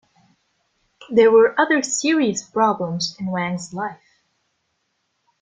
There 1.11 1.29
were 1.29 1.53
other 1.61 1.83
serious 1.83 2.41
problems 2.43 3.15
in 3.19 3.27
Wang's 3.27 3.71
life. 3.71 4.01